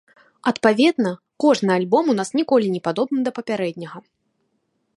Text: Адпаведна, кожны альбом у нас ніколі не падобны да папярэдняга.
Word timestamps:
Адпаведна, 0.51 1.11
кожны 1.43 1.71
альбом 1.79 2.05
у 2.13 2.15
нас 2.19 2.29
ніколі 2.39 2.67
не 2.77 2.81
падобны 2.87 3.19
да 3.27 3.31
папярэдняга. 3.39 3.99